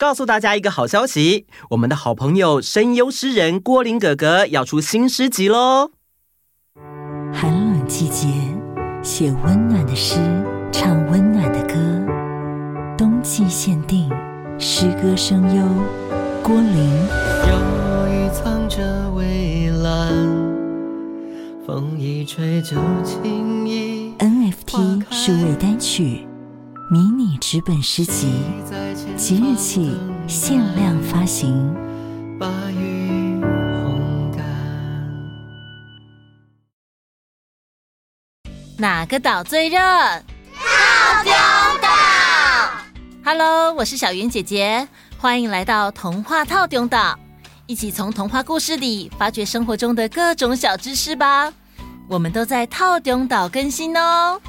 [0.00, 5.90] 告诉大家一个好消息，我们的好朋友声优诗人郭林哥哥要出新诗集喽！
[7.34, 8.26] 寒冷季节，
[9.02, 10.16] 写温暖的诗，
[10.72, 11.74] 唱温暖的歌。
[12.96, 14.10] 冬季限定，
[14.58, 15.62] 诗歌声优
[16.42, 16.90] 郭林。
[17.50, 20.14] 忧郁藏着蔚蓝，
[21.66, 24.14] 风一吹就轻易。
[24.18, 26.26] NFT 数位单曲。
[26.92, 28.42] 迷你纸本诗集，
[29.16, 29.96] 即日起
[30.26, 31.72] 限量发行。
[38.76, 39.78] 哪个岛最热？
[39.78, 41.32] 套丁
[41.80, 41.88] 岛。
[43.24, 47.16] Hello，我是小圆姐姐，欢迎来到童话套丁岛，
[47.68, 51.52] 一起从童话故事里发掘生活中的各种小知识吧。
[52.08, 54.40] 我们都在套丁岛更新哦。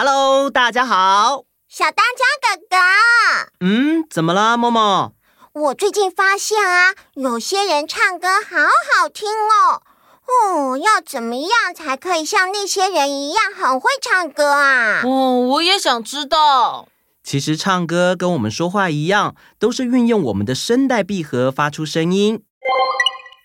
[0.00, 3.66] Hello，大家好，小当家哥哥。
[3.66, 5.12] 嗯，怎么了，默默？
[5.52, 9.82] 我最近发现啊，有些人唱歌好好听哦。
[10.28, 15.02] 哦，要怎么样才可以像那些人一样很会唱歌啊？
[15.04, 16.86] 哦，我也想知道。
[17.24, 22.44] 其实唱歌跟我们说话一样，都是运用我们的声带闭合发出声音，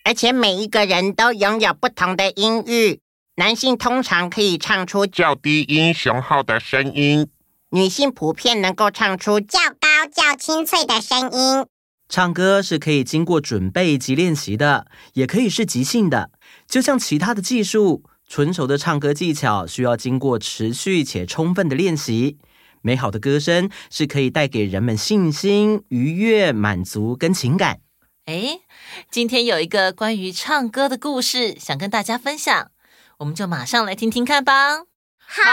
[0.06, 3.02] 而且每一个人都拥有不同的音域。
[3.36, 7.28] 男性通常可以唱出较低音雄厚的声音，
[7.72, 11.66] 女性普遍能够唱出较高较清脆的声音。
[12.08, 16.30] 唱歌是可以经过准备及练习的，也可以是即兴的。
[16.68, 22.38] 就像其他的技术，纯熟的唱歌技巧需要经过持续且充分的练习。
[22.84, 27.80] 美好的歌声是可以带给人们信心、愉悦、满足跟情感。
[28.26, 28.62] 诶，
[29.10, 32.70] 今天有一个关于唱歌的故事，想跟大家分享。
[33.18, 34.84] 我们就马上来听听看吧。
[35.18, 35.44] 好。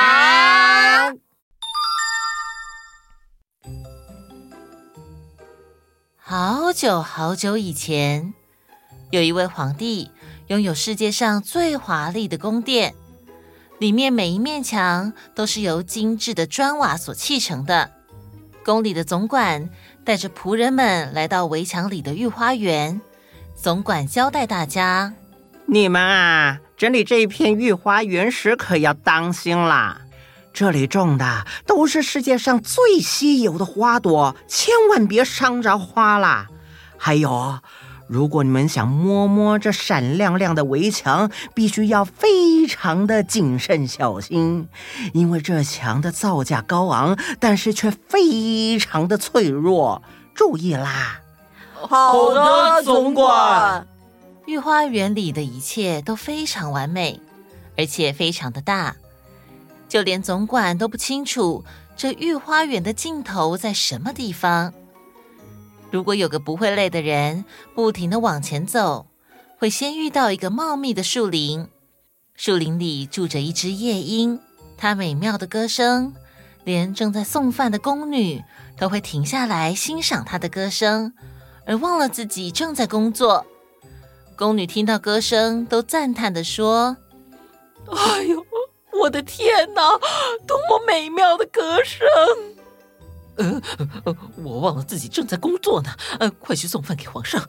[6.16, 8.32] 好久好久以前，
[9.10, 10.12] 有一位皇帝
[10.46, 12.94] 拥有世界上最华丽的宫殿，
[13.80, 17.90] 里面每一面墙都是由精致的砖瓦所砌成的。
[18.64, 19.68] 宫里的总管
[20.04, 23.00] 带着仆人们来到围墙里的御花园，
[23.56, 25.12] 总管交代大家
[25.70, 30.00] ：“你们啊。”整理这一片御花园时，可要当心啦！
[30.50, 36.46] 这里种的都是世界上最稀有的花朵，千万别伤着花啦。
[36.96, 37.58] 还有，
[38.08, 44.68] 如果你们想摸摸这闪亮亮的围墙，必须要非常的谨慎小心，
[45.12, 50.02] 因为这墙的造价高昂，但是却非常的脆弱。
[50.34, 51.20] 注意啦！
[51.74, 53.86] 好的，总管。
[54.50, 57.20] 御花园里的一切都非常完美，
[57.76, 58.96] 而且非常的大，
[59.88, 61.64] 就连总管都不清楚
[61.96, 64.74] 这御花园的尽头在什么地方。
[65.92, 67.44] 如果有个不会累的人，
[67.76, 69.06] 不停的往前走，
[69.56, 71.68] 会先遇到一个茂密的树林，
[72.34, 74.40] 树林里住着一只夜莺，
[74.76, 76.12] 它美妙的歌声，
[76.64, 78.42] 连正在送饭的宫女
[78.76, 81.12] 都会停下来欣赏它的歌声，
[81.66, 83.46] 而忘了自己正在工作。
[84.40, 86.96] 宫女听到歌声，都赞叹的说
[87.92, 88.42] ：“哎呦，
[88.98, 89.82] 我的天哪，
[90.46, 92.08] 多么美妙的歌声！”
[93.36, 93.60] 呃，
[94.42, 95.90] 我忘了自己正在工作呢。
[96.18, 97.46] 呃，快去送饭给皇上。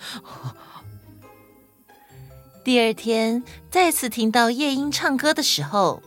[2.61, 6.03] 第二天，再次听到夜莺唱歌的时候，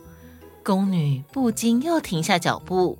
[0.63, 2.99] 宫女不禁又停下脚步。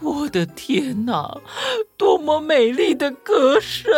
[0.00, 1.40] 我的天哪，
[1.96, 3.92] 多么美丽的歌声！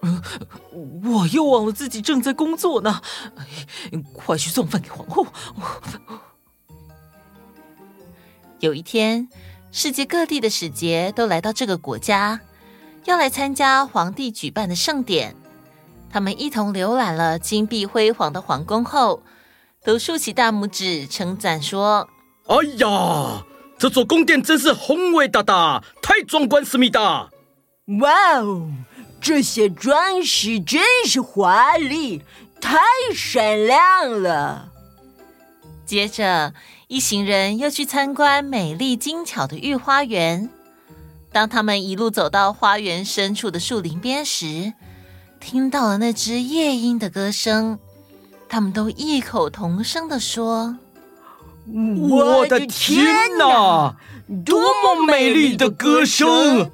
[0.00, 0.22] 呃，
[1.02, 3.00] 我又忘了自己正在工作呢。
[4.12, 5.26] 快去送饭给皇后。
[8.60, 9.28] 有一天，
[9.70, 12.40] 世界各地的使节都来到这个国家，
[13.04, 15.36] 要来参加皇帝举办的盛典。
[16.10, 19.22] 他们一同浏览了金碧辉煌的皇宫后，
[19.84, 22.08] 都竖起大拇指称赞说
[22.48, 23.44] ：“哎呀，
[23.78, 27.30] 这座宫殿真是宏伟大大，太壮观思密达！
[28.00, 28.70] 哇哦！”
[29.20, 32.22] 这些装饰真是华丽，
[32.60, 32.78] 太
[33.14, 34.70] 闪亮了。
[35.84, 36.54] 接着，
[36.86, 40.48] 一行人又去参观美丽精巧的御花园。
[41.32, 44.72] 当他们一路走到花园深处的树林边时，
[45.40, 47.78] 听到了那只夜莺的歌声，
[48.48, 50.78] 他们都异口同声的说
[52.10, 53.04] ：“我的天
[53.38, 53.96] 哪，
[54.44, 56.70] 多么美丽的歌声！”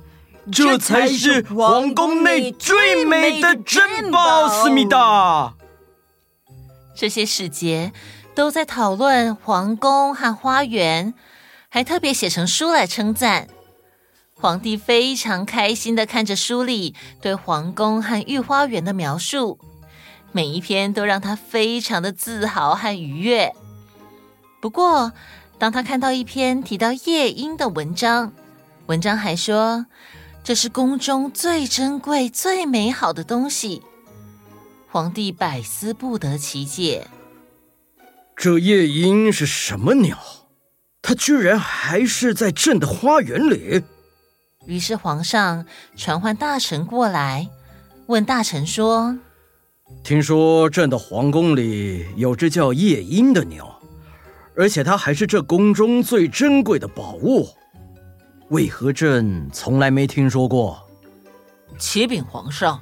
[0.52, 5.55] 这才是皇宫内最美的珍宝，思密达。
[6.94, 7.93] 这些使节
[8.35, 11.14] 都在讨论皇宫和花园，
[11.69, 13.49] 还特别写成书来称赞。
[14.35, 19.58] 皇帝非常开心的看着书里对皇宫和御花园的描述，
[20.32, 23.55] 每一篇都让他非常的自豪和愉悦。
[24.61, 25.12] 不过，
[25.58, 28.32] 当他看到一篇提到夜莺的文章，
[28.87, 29.87] 文章还说
[30.44, 33.81] 这是宫中最珍贵、最美好的东西，
[34.91, 37.08] 皇帝百思不得其解。
[38.37, 40.19] 这夜莺是什么鸟？
[41.00, 43.82] 它居然还是在朕的花园里。
[44.67, 45.64] 于是皇上
[45.96, 47.49] 传唤大臣过来，
[48.08, 49.19] 问大臣说
[50.05, 53.81] ：“听说朕的皇宫里有只叫夜莺的鸟，
[54.55, 57.49] 而且它还是这宫中最珍贵的宝物，
[58.54, 60.80] 为何朕从来没听说过？”
[61.76, 62.80] 启禀皇上，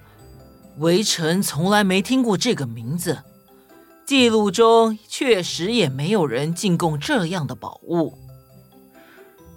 [0.76, 3.16] 微臣从来没听过这个名字，
[4.04, 8.18] 记录中确实也没有人进贡这样的宝物。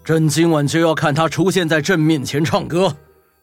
[0.06, 2.96] 朕今晚就要看他出现在朕面前唱歌，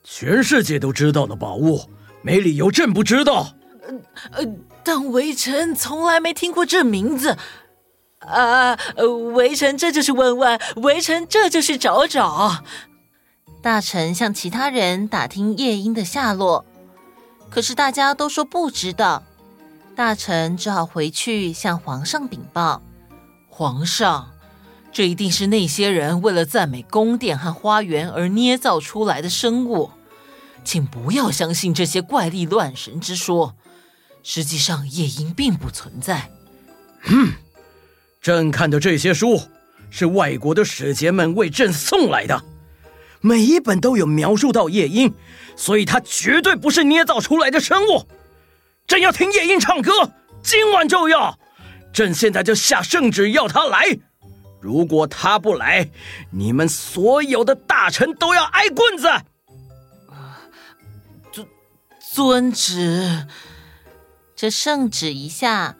[0.03, 1.79] 全世界都知道的宝物，
[2.23, 3.55] 没理由朕不知道。
[3.83, 4.47] 呃呃，
[4.83, 7.37] 但微臣从来没听过这名字。
[8.27, 8.79] 啊，
[9.35, 12.65] 微臣这就是问问，微臣这就是找找。
[13.61, 16.65] 大臣向其他人打听夜莺的下落，
[17.51, 19.23] 可是大家都说不知道。
[19.95, 22.83] 大臣只好回去向皇上禀报。
[23.49, 24.29] 皇上。
[24.95, 29.91] 这一定是那些人为了赞美宫殿和花园而捏造出来的生物，
[30.65, 33.55] 请不要相信这些怪力乱神之说。
[34.23, 36.31] 实际上，夜莺并不存在。
[37.01, 37.33] 哼，
[38.23, 39.43] 朕看的这些书
[39.91, 42.45] 是外国的使节们为朕送来的，
[43.21, 45.13] 每一本都有描述到夜莺，
[45.57, 48.07] 所以它绝对不是捏造出来的生物。
[48.87, 49.91] 朕要听夜莺唱歌，
[50.41, 51.37] 今晚就要。
[51.93, 53.99] 朕现在就下圣旨要他来。
[54.61, 55.91] 如果他不来，
[56.31, 59.09] 你们所有的大臣都要挨棍子。
[61.33, 61.47] 遵
[62.13, 63.27] 遵旨。
[64.37, 65.77] 这圣旨一下，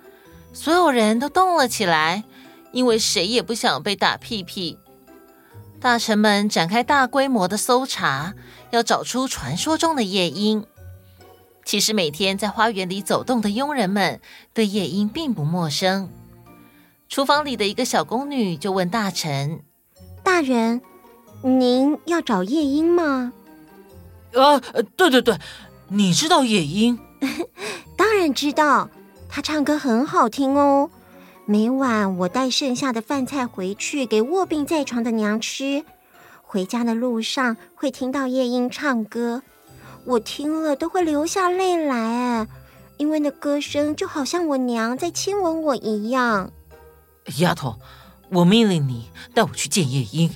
[0.53, 2.25] 所有人都动了起来，
[2.73, 4.79] 因为谁也不想被打屁屁。
[5.81, 8.35] 大臣们展开大规模的搜查，
[8.71, 10.65] 要找出传说中的夜莺。
[11.65, 14.21] 其实每天在花园里走动的佣人们，
[14.53, 16.09] 对夜莺并不陌生。
[17.09, 19.61] 厨房里的一个小宫女就问大臣
[20.25, 20.81] ：“大人，
[21.43, 23.33] 您要找夜莺吗
[24.35, 24.59] ？”“啊，
[24.97, 25.39] 对对对，
[25.89, 26.99] 你知道夜莺
[27.99, 28.89] ？”“当然知道，
[29.29, 30.91] 她唱歌很好听哦。
[31.53, 35.85] 每晚我带剩下的饭菜回去给卧病在床的娘吃，
[36.41, 39.43] 回家的路上会听到夜莺唱歌，
[40.07, 42.49] 我听了都会流下泪来哎，
[42.97, 46.51] 因为那歌声就好像我娘在亲吻我一样。”
[47.37, 47.79] 丫头，
[48.31, 50.31] 我命令你带我去见夜莺，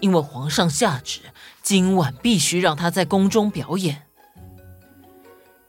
[0.00, 1.20] 因为皇上下旨，
[1.62, 4.02] 今晚必须让他在宫中表演。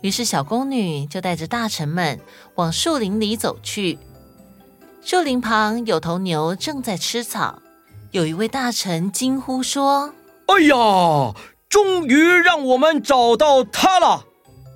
[0.02, 2.20] 于是小宫女就带着大臣们
[2.56, 4.00] 往树林里走去。
[5.06, 7.62] 树林旁有头牛正在吃草，
[8.12, 10.14] 有一位大臣惊呼说
[10.48, 10.76] ：“哎呀，
[11.70, 14.26] 终于让我们找到他了！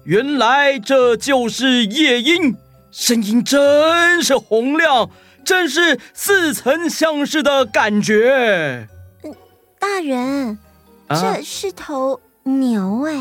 [0.05, 2.55] 原来这就是夜莺，
[2.91, 5.09] 声音真是洪亮。”
[5.43, 8.89] 真是似曾相识的感觉。
[9.23, 9.33] 嗯，
[9.79, 10.59] 大人，
[11.07, 13.15] 啊、这是头牛哎。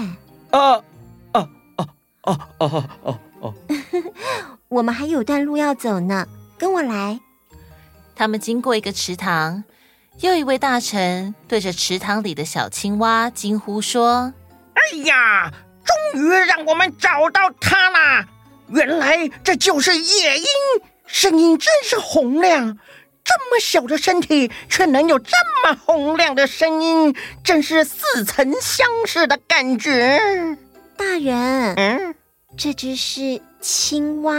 [0.50, 0.72] 啊
[1.30, 1.88] 啊啊
[2.22, 3.54] 啊啊啊啊！
[4.66, 6.26] 我们还有段路要走呢，
[6.58, 7.20] 跟我来。
[8.14, 9.64] 他们经过一个池塘，
[10.20, 14.32] 又一位大臣对着池塘里的小青蛙惊呼说
[14.74, 15.50] ：“哎呀，
[15.84, 18.26] 终于让我们找到它啦！
[18.68, 20.46] 原来这就是夜莺。”
[21.06, 22.78] 声音真是洪亮，
[23.22, 30.18] 这么小的身体却能有这么洪亮的声音，真是似曾相识的感觉。
[30.96, 32.14] 大人，嗯，
[32.56, 34.34] 这只是青蛙，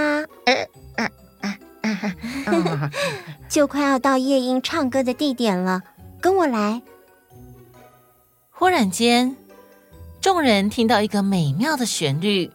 [3.50, 5.84] 就快要到夜莺唱歌的地点了，
[6.22, 6.82] 跟我来。
[8.50, 9.36] 忽然间，
[10.20, 12.52] 众人听到一个美妙的旋律。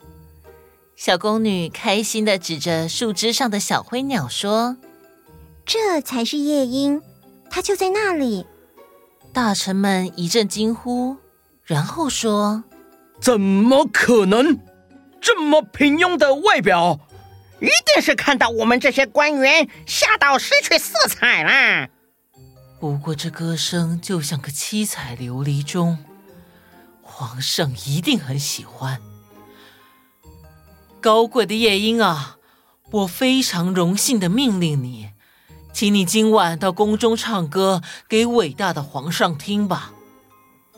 [0.96, 4.76] 小宫女开心的指着树枝上的小灰鸟说
[5.64, 7.02] ：“这才是夜莺，
[7.50, 8.46] 它就在那里。”
[9.32, 11.16] 大臣们一阵惊呼，
[11.64, 12.64] 然后说
[13.20, 14.58] ：“怎么可能？
[15.20, 16.98] 这么平庸的外表，
[17.62, 21.88] 一定是看到我们这些官员吓到失去色彩了。
[22.80, 25.98] 不过这歌声就像个七彩琉璃钟，
[27.02, 29.00] 皇上一定很喜欢。”
[31.00, 32.38] 高贵的夜莺啊，
[32.90, 35.10] 我非常荣幸的命令你，
[35.72, 39.92] 请你今晚到宫中唱歌给伟大的皇上听吧。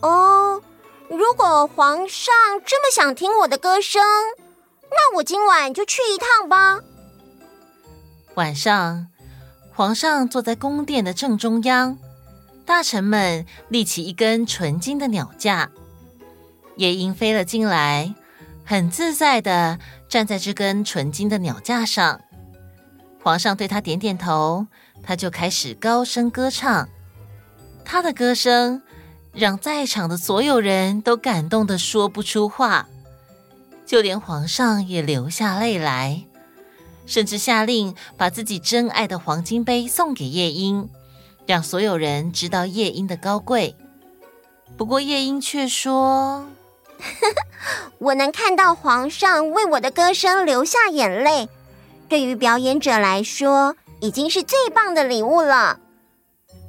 [0.01, 0.63] 哦，
[1.09, 4.03] 如果皇上这么想听我的歌声，
[4.91, 6.81] 那我今晚就去一趟吧。
[8.35, 9.09] 晚上，
[9.73, 11.99] 皇上坐在宫殿的正中央，
[12.65, 15.71] 大臣们立起一根纯金的鸟架，
[16.77, 18.15] 夜莺飞了进来，
[18.65, 22.21] 很自在的站在这根纯金的鸟架上。
[23.23, 24.67] 皇上对他点点头，
[25.03, 26.89] 他就开始高声歌唱。
[27.85, 28.83] 他的歌声
[29.33, 32.89] 让在场的所有人都感动的说不出话，
[33.87, 36.25] 就连皇上也流下泪来，
[37.07, 40.89] 甚至下令把自己珍爱的黄金杯送给夜莺，
[41.47, 43.77] 让所有人知道夜莺的高贵。
[44.77, 46.47] 不过夜莺却说：
[47.99, 51.49] “我能看到皇上为我的歌声流下眼泪。”
[52.09, 55.81] 对于表演者来说，已经是最棒的礼物了。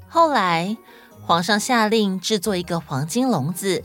[0.07, 0.77] 后来，
[1.25, 3.83] 皇上下令制作一个黄金笼子，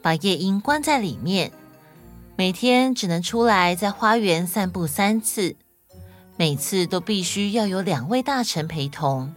[0.00, 1.50] 把夜莺关在里面，
[2.36, 5.54] 每天只能出来在花园散步三次，
[6.36, 9.34] 每次都必须要有两位大臣陪同。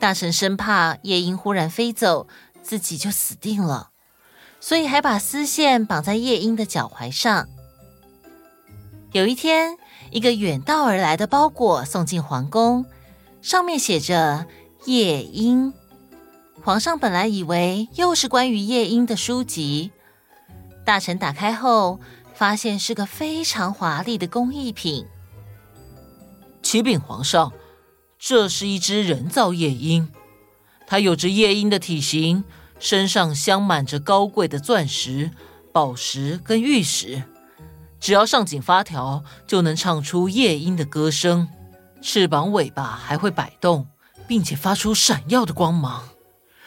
[0.00, 2.26] 大臣生怕夜莺忽然飞走，
[2.62, 3.90] 自己就死定了，
[4.60, 7.48] 所以还把丝线绑在夜莺的脚踝上。
[9.12, 9.78] 有一天，
[10.10, 12.84] 一个远道而来的包裹送进皇宫，
[13.40, 14.46] 上面写着
[14.86, 15.72] “夜莺”。
[16.64, 19.92] 皇上本来以为又是关于夜莺的书籍，
[20.84, 21.98] 大臣打开后，
[22.34, 25.06] 发现是个非常华丽的工艺品。
[26.62, 27.52] 启禀皇上，
[28.18, 30.10] 这是一只人造夜莺，
[30.86, 32.44] 它有着夜莺的体型，
[32.78, 35.30] 身上镶满着高贵的钻石、
[35.72, 37.22] 宝石跟玉石。
[37.98, 41.48] 只要上紧发条，就能唱出夜莺的歌声。
[42.02, 43.88] 翅膀、尾巴还会摆动，
[44.26, 46.10] 并且发出闪耀的光芒。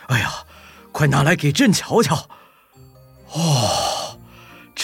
[0.07, 0.45] 哎呀，
[0.91, 2.27] 快拿来给朕瞧瞧！
[3.33, 3.76] 哦，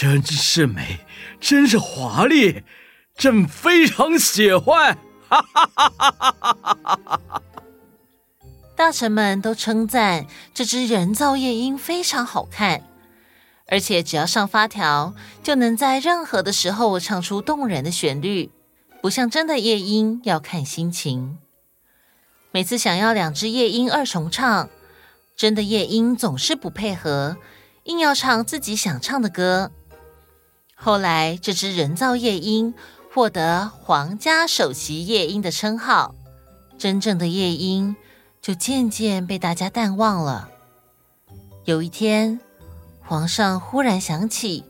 [0.04, 1.00] 真是美，
[1.40, 2.62] 真是华丽，
[3.16, 4.98] 朕非常喜欢。
[5.30, 7.42] 哈哈哈哈哈哈！
[8.76, 12.82] 大臣们都称赞这只人造夜莺非常好看。
[13.68, 18.50] 而且只要上发条，就能在任何的时候唱出动人的旋律，
[19.00, 21.38] 不像真的夜莺要看心情。
[22.50, 24.68] 每次想要两只夜莺二重唱，
[25.34, 27.38] 真的夜莺总是不配合，
[27.84, 29.72] 硬要唱自己想唱的歌。
[30.74, 32.74] 后来，这只人造夜莺
[33.12, 36.14] 获得“皇家首席夜莺”的称号，
[36.76, 37.96] 真正的夜莺
[38.42, 40.50] 就渐渐被大家淡忘了。
[41.64, 42.40] 有一天，
[43.00, 44.64] 皇上忽然想起，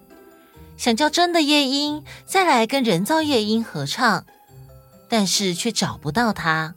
[0.77, 4.25] 想叫真的夜莺再来跟人造夜莺合唱，
[5.09, 6.75] 但是却找不到它。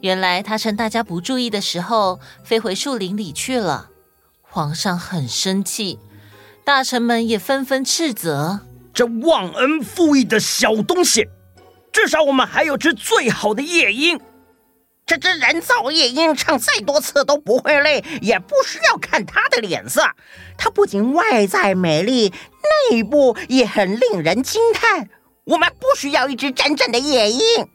[0.00, 3.90] 原来他趁大家不注意的时候飞回树林里去了。
[4.42, 5.98] 皇上很生气，
[6.64, 8.60] 大臣们也纷纷斥责：
[8.94, 11.28] 这忘恩负义的小东西！
[11.92, 14.18] 至少我们还有只最好的夜莺。
[15.04, 20.02] 这只人造夜莺唱再多次都不会累，也不需要看它的脸色。
[20.56, 22.32] 它不仅外在美丽，
[22.90, 25.10] 内部也很令人惊叹。
[25.44, 27.68] 我们不需要一只真正的夜莺。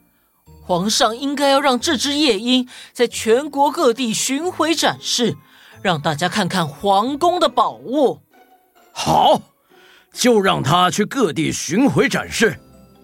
[0.65, 5.37] 皇上应该要让这只夜莺在全国各地巡回展示，
[5.83, 8.21] 让大家看看皇宫的宝物。
[9.01, 9.41] 好，
[10.11, 12.59] 就让他去各地巡回展示。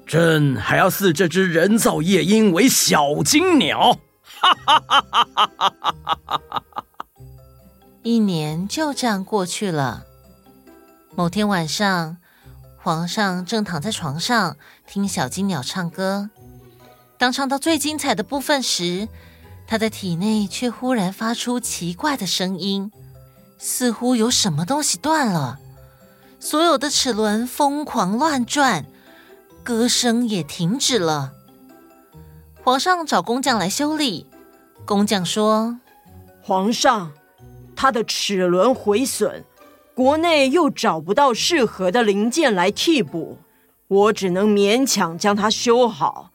[0.05, 3.97] 朕还要赐这只人造夜莺为小金鸟。
[8.03, 10.03] 一年就这样过去了。
[11.15, 12.17] 某天晚上，
[12.77, 16.29] 皇上正躺在床上听小金鸟唱歌。
[17.17, 19.07] 当唱到最精彩的部分时，
[19.65, 22.91] 他的体内却忽然发出奇怪的声音，
[23.57, 25.59] 似乎有什么东西断了。
[26.45, 28.85] 所有的齿轮疯狂乱转，
[29.63, 31.31] 歌声也停止了。
[32.61, 34.27] 皇上找工匠来修理。
[34.85, 35.79] 工匠说
[36.45, 37.13] ：“皇上，
[37.75, 39.43] 他的齿轮毁损，
[39.95, 43.39] 国内又找不到适合的零件来替补，
[43.87, 46.29] 我只能勉强将它修好。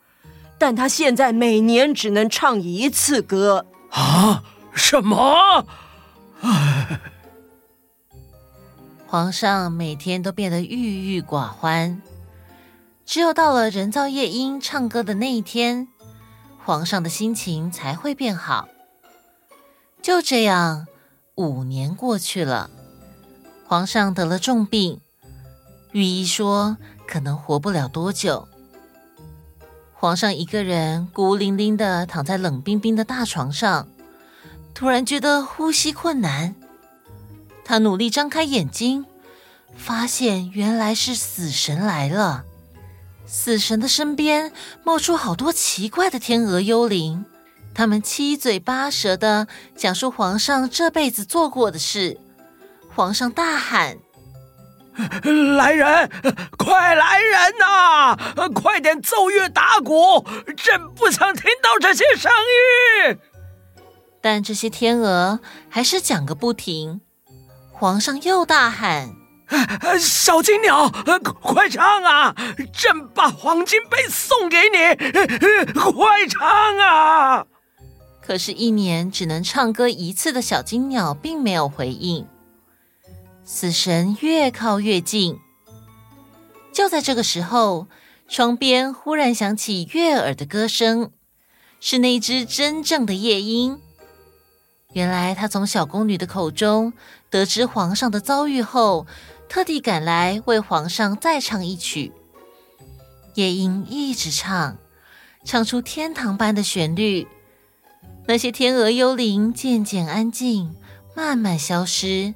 [0.59, 4.43] 但他现在每年只能唱一次歌。”啊？
[4.75, 5.65] 什么？
[6.41, 7.01] 唉。
[9.11, 12.01] 皇上每天都变得郁郁寡欢，
[13.05, 15.89] 只有到了人造夜莺唱歌的那一天。
[16.65, 18.69] 皇上的心情才会变好。
[20.01, 20.87] 就这样，
[21.35, 22.71] 五年过去了，
[23.67, 25.01] 皇上得了重病，
[25.91, 28.47] 御医说可能活不了多久。
[29.93, 33.89] 皇上一个人孤零零的躺在冷冰冰的大床上，
[34.73, 36.55] 突然觉得呼吸困难。
[37.71, 39.07] 他努力张开眼睛，
[39.77, 42.43] 发现原来是死神来了。
[43.27, 47.25] 死神的身边冒出好多奇怪的天鹅幽灵，
[47.73, 49.47] 他们七嘴八舌的
[49.77, 52.19] 讲述皇上这辈子做过的事。
[52.93, 53.99] 皇上大喊。
[55.57, 56.11] 来人，
[56.59, 58.49] 快来人呐！
[58.53, 62.33] 快点奏乐打鼓，朕不想听到这些声
[63.07, 63.17] 音。
[64.21, 67.01] 但这些天鹅还是讲个不停。
[67.81, 69.17] 皇上又大喊
[69.99, 70.91] ：“小金鸟，
[71.41, 72.37] 快唱啊！
[72.75, 74.77] 朕把黄金杯送给你，
[75.73, 77.47] 快唱啊！”
[78.21, 82.29] 可是，一年只能唱歌一次的小金鸟并没有回应。
[83.45, 85.39] 死神越靠越近，
[86.75, 87.87] 就在这个时候，
[88.29, 91.13] 窗边忽然响起悦耳的歌声，
[91.81, 93.81] 是那只真正的夜莺。
[94.93, 96.93] 原来，他从小宫女的口中
[97.31, 99.07] 得知皇上的遭遇后，
[99.49, 102.13] 特地赶来为皇上再唱一曲。
[103.35, 104.77] 夜莺一直唱，
[105.45, 107.29] 唱出天堂般的旋律。
[108.27, 110.75] 那些天鹅幽灵渐渐安静，
[111.17, 112.35] 慢慢消失。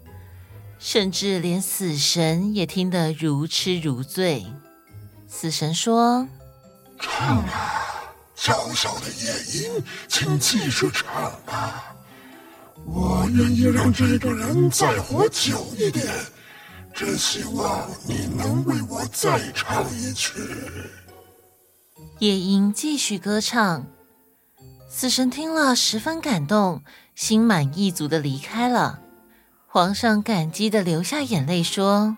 [0.78, 4.44] 甚至连死神也听得如痴如醉。
[5.26, 6.28] 死神说
[7.00, 9.32] ：“唱啊，娇小的夜
[9.62, 11.96] 莺，请继续唱吧。
[12.86, 16.06] 我愿意让这个人再活久一点，
[16.94, 20.32] 真希望你能为我再唱一曲。”
[22.20, 23.86] 夜莺继续歌唱，
[24.88, 26.82] 死神听了十分感动，
[27.14, 29.00] 心满意足地离开了。
[29.66, 32.16] 皇上感激地流下眼泪，说：“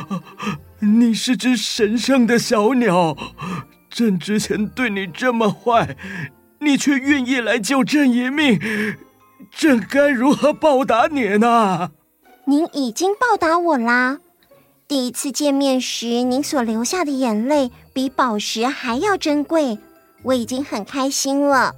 [0.80, 3.14] 你是只神圣的小鸟，
[3.90, 5.96] 朕之前对你这么坏，
[6.60, 8.58] 你却愿意来救朕一命，
[9.50, 11.92] 朕该如何报答你呢？”
[12.46, 14.18] 您已经报答我啦！
[14.88, 19.78] 第一次见面时，您所流下的眼泪比宝石还要珍贵，
[20.22, 21.74] 我已经很开心了。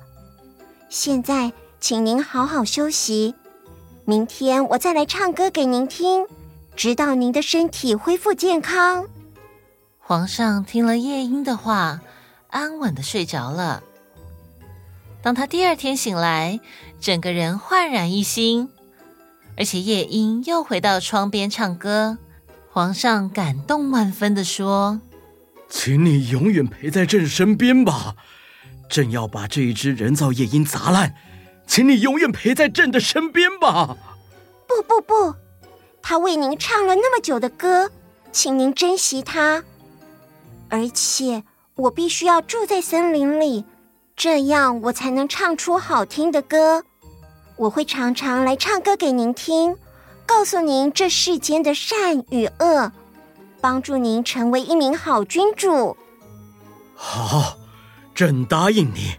[0.88, 3.34] 现在，请您好好休息。
[4.06, 6.26] 明天我再来唱歌给您听，
[6.74, 9.06] 直到您的身体恢复健康。
[9.98, 12.00] 皇上听了夜莺的话，
[12.48, 13.82] 安稳的睡着了。
[15.22, 16.58] 当他第二天醒来，
[17.02, 18.68] 整个人焕然一新，
[19.56, 22.16] 而且夜莺又回到窗边唱歌。
[22.70, 25.00] 皇上感动万分的说
[25.68, 28.14] ：“请你永远陪在朕身边吧，
[28.88, 31.16] 朕要把这一只人造夜莺砸烂。”
[31.66, 33.96] 请你永远陪在朕的身边吧。
[34.68, 35.34] 不不不，
[36.02, 37.90] 他为您唱了那么久的歌，
[38.30, 39.64] 请您珍惜他。
[40.68, 41.42] 而且
[41.74, 43.64] 我必须要住在森林里，
[44.14, 46.84] 这样我才能唱出好听的歌。
[47.56, 49.76] 我会常常来唱歌给您听，
[50.26, 52.90] 告诉您这世间的善与恶，
[53.60, 55.96] 帮助您成为一名好君主。
[56.94, 57.56] 好，
[58.14, 59.16] 朕答应你，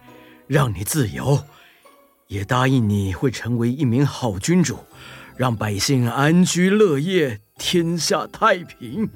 [0.47, 1.39] 让你自由。
[2.27, 4.79] 也答应你会成为一名好君主，
[5.37, 9.09] 让百姓安居乐业，天下太平。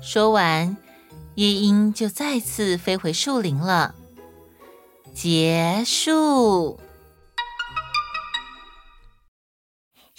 [0.00, 0.76] 说完，
[1.34, 3.94] 夜莺就再次飞回树林了。
[5.14, 6.80] 结束。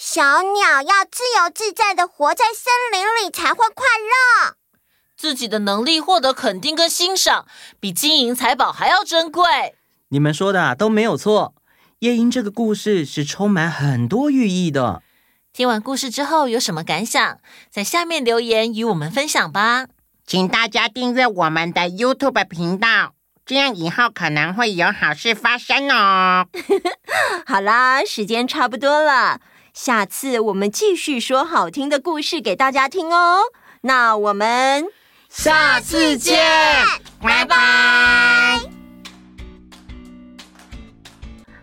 [0.05, 4.57] 小鸟要自由自在的活在森林里才会快乐。
[5.15, 7.45] 自己的能力获得肯定跟欣赏，
[7.79, 9.45] 比金银财宝还要珍贵。
[10.09, 11.55] 你们说的都没有错。
[11.99, 15.01] 夜莺这个故事是充满很多寓意的。
[15.53, 17.39] 听完故事之后有什么感想？
[17.71, 19.87] 在下面留言与我们分享吧。
[20.27, 23.13] 请大家订阅我们的 YouTube 频道，
[23.45, 26.45] 这样以后可能会有好事发生哦。
[27.47, 29.39] 好啦，时间差不多了，
[29.73, 33.39] 下次我们继续说好听的故事给大家听哦。
[33.81, 34.85] 那我们
[35.29, 36.37] 下次见，
[37.19, 38.61] 拜拜。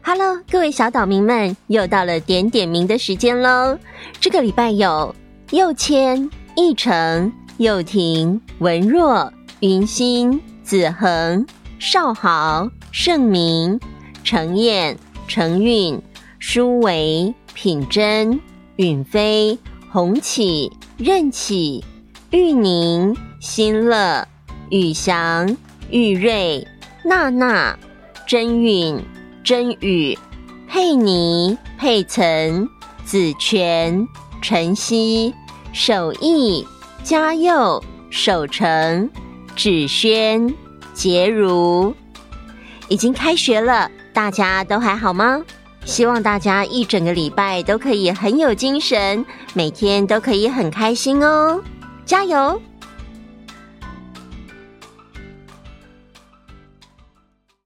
[0.02, 3.78] Hello，各位小岛民们，又到了点点名的时间喽。
[4.20, 5.14] 这个礼拜有
[5.50, 11.46] 佑谦、奕成、佑廷、文若、云心、子恒、
[11.78, 13.78] 少豪、盛明、
[14.24, 16.02] 程燕、程韵、
[16.40, 18.40] 舒维、品珍、
[18.76, 19.58] 允飞、
[19.92, 21.84] 洪启、任启、
[22.30, 24.26] 玉宁、新乐、
[24.70, 25.54] 宇翔、
[25.90, 26.66] 玉瑞、
[27.04, 27.78] 娜娜、
[28.26, 28.98] 真允。
[29.44, 30.18] 真宇、
[30.68, 32.66] 佩妮、佩岑、
[33.04, 34.08] 子权、
[34.40, 35.34] 晨曦、
[35.74, 36.66] 守义、
[37.02, 39.10] 嘉佑、守成、
[39.54, 40.54] 芷萱、
[40.94, 41.94] 婕如。
[42.88, 45.42] 已经开学了，大家都还好吗？
[45.90, 51.60] 希望大家一整个礼拜都可以很有精神，每天都可以很开心哦，
[52.06, 52.62] 加油！